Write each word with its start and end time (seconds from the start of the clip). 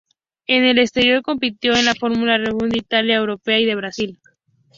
En 0.47 0.63
el 0.65 0.79
exterior, 0.79 1.21
compitió 1.21 1.75
en 1.75 1.85
las 1.85 1.99
Fórmula 1.99 2.35
Renault 2.39 2.73
de 2.73 2.79
Italia, 2.79 3.17
Europea 3.17 3.59
y 3.59 3.65
de 3.67 3.75
Brasil. 3.75 4.19